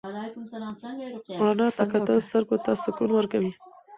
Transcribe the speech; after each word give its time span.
رڼا 1.41 1.67
ته 1.77 1.83
کتل 1.91 2.17
سترګو 2.27 2.57
ته 2.65 2.71
سکون 2.83 3.09
ورکوي. 3.13 3.51